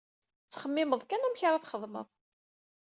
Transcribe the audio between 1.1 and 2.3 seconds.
amek ad xedmeɣ.